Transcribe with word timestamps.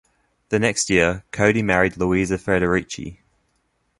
The 0.49 0.57
next 0.57 0.89
year, 0.89 1.25
Cody 1.31 1.61
married 1.61 1.95
Louisa 1.95 2.39
Frederici. 2.39 3.19